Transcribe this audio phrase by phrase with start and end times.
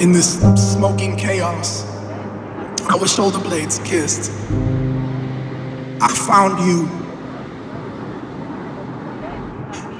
[0.00, 1.84] In this smoking chaos,
[2.90, 4.32] our shoulder blades kissed.
[6.00, 6.88] I found you.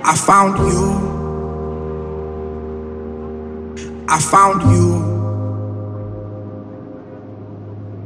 [0.03, 0.87] I found you.
[4.09, 4.87] I found you.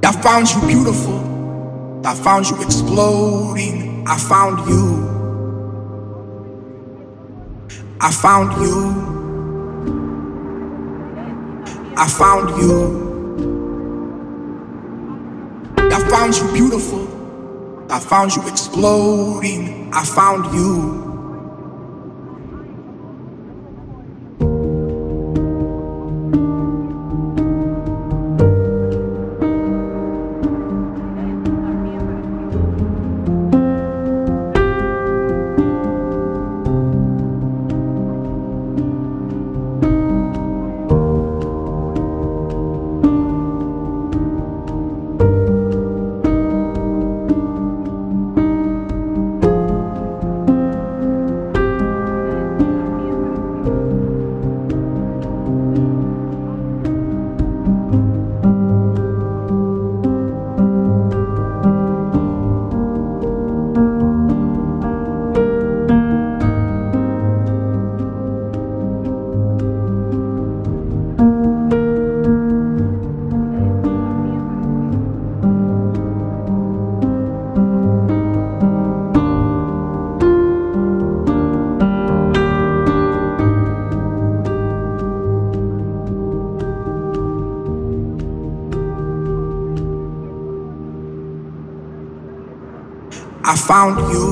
[0.03, 2.03] I found you beautiful.
[2.05, 4.05] I found you exploding.
[4.09, 4.85] I found you.
[8.01, 9.14] I found you.
[11.97, 13.13] I found you.
[15.79, 17.07] I found you beautiful.
[17.91, 19.91] I found you exploding.
[19.93, 21.04] I found you.
[93.85, 94.29] Found you.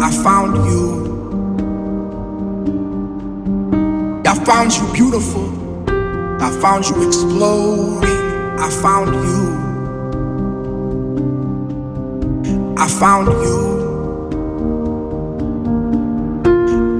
[0.00, 0.82] I found you.
[4.26, 5.46] I found you beautiful.
[6.42, 8.10] I found you exploding.
[8.58, 9.40] I found you.
[12.76, 13.58] I found you.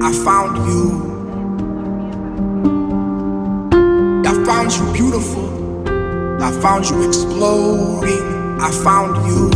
[0.01, 0.83] I found you.
[4.25, 5.47] I found you beautiful.
[6.41, 8.40] I found you exploding.
[8.63, 9.49] I found you.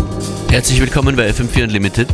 [0.50, 2.08] Herzlich willkommen bei FM4 Unlimited.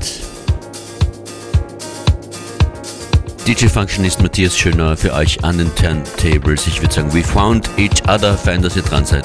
[3.48, 6.68] DJ Functionist Matthias Schöner für euch an den Turntables.
[6.68, 8.38] Ich würde sagen, we found each other.
[8.38, 9.24] Fein, dass ihr dran seid.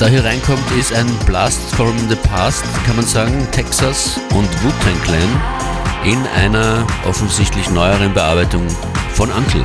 [0.00, 4.98] Da hier reinkommt, ist ein Blast from the Past, kann man sagen, Texas und Wu-Tang
[5.02, 5.42] Clan
[6.04, 8.66] in einer offensichtlich neueren Bearbeitung
[9.12, 9.64] von Uncle.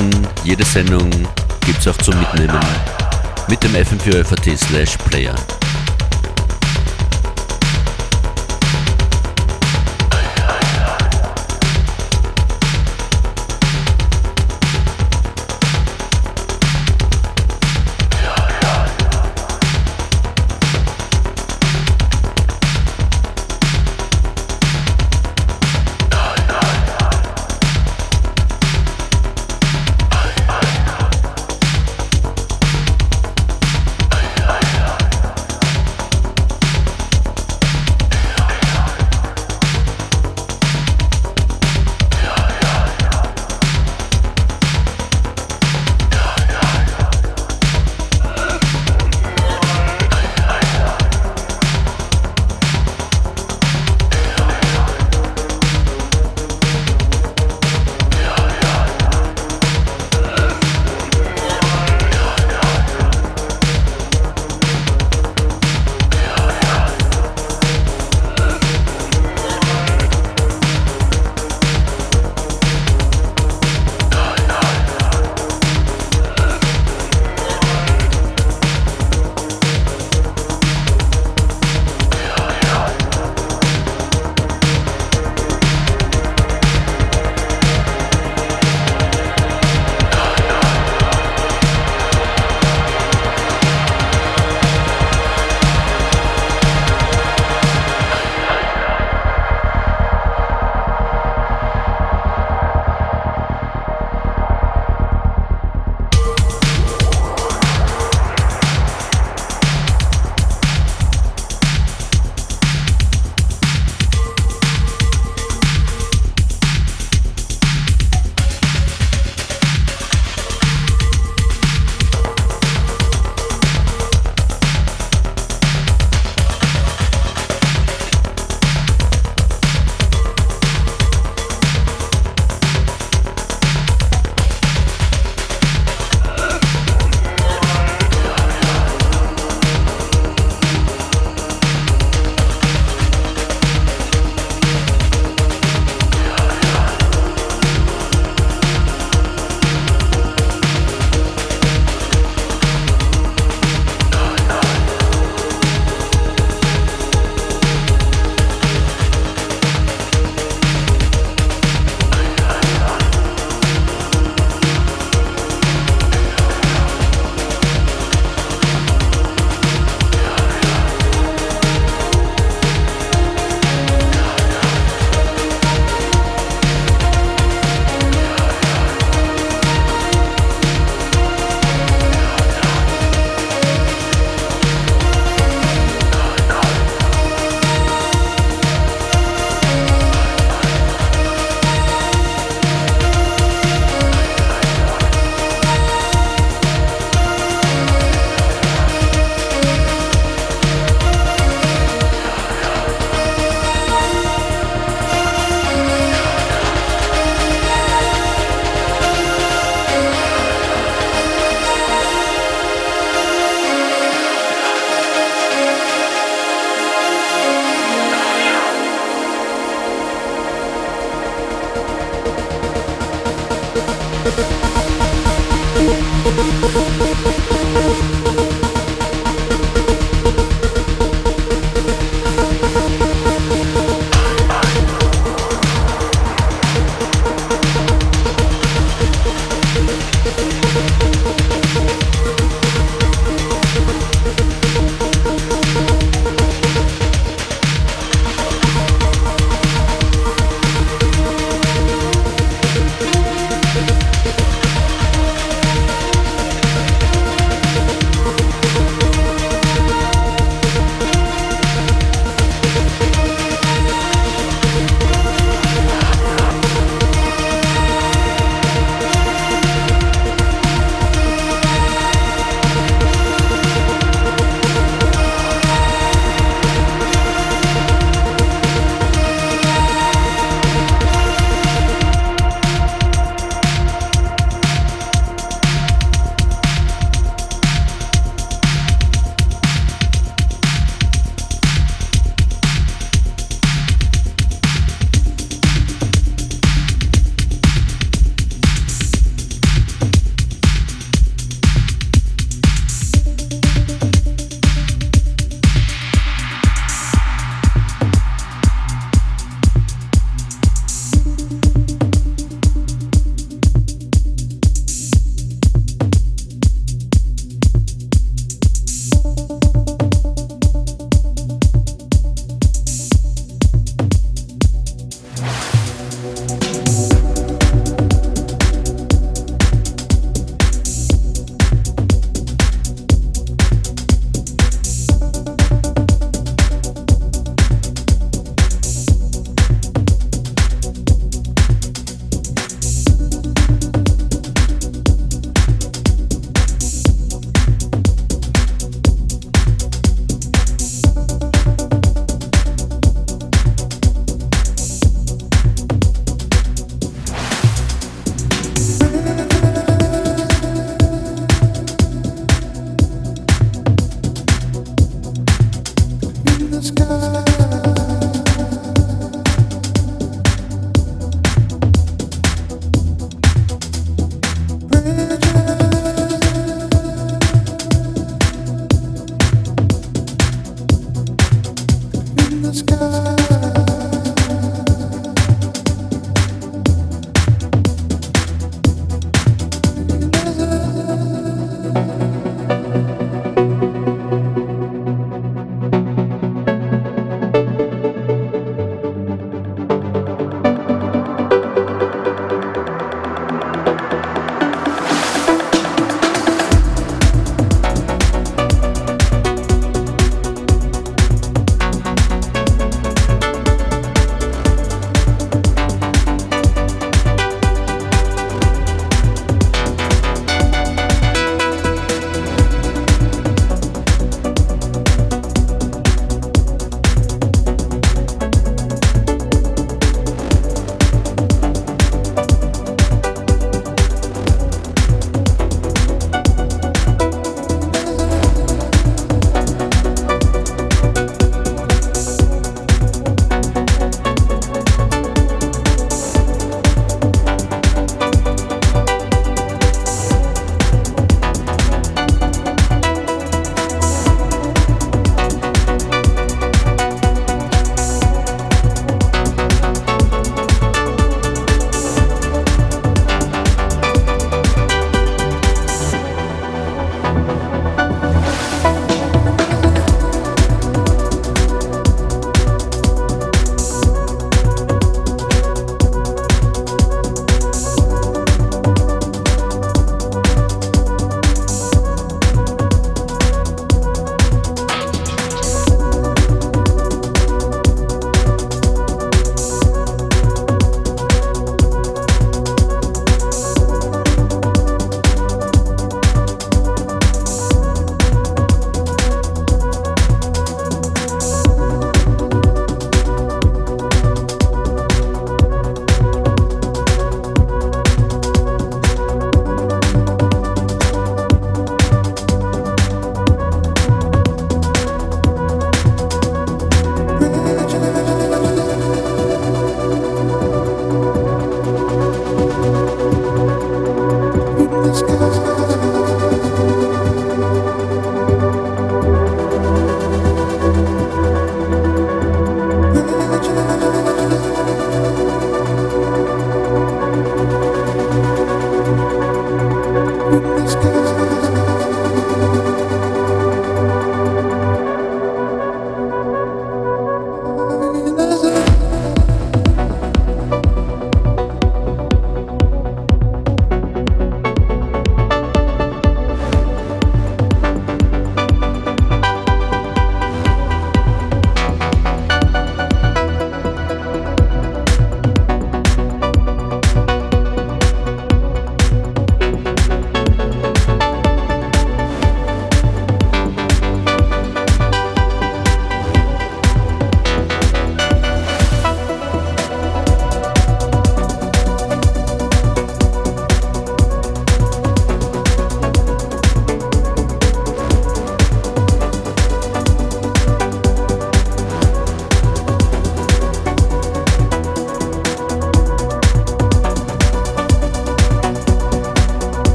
[0.00, 1.10] wissen, jede Sendung
[1.66, 2.60] gibt es auch zum Mitnehmen.
[3.48, 5.34] Mit dem fm 4 slash player.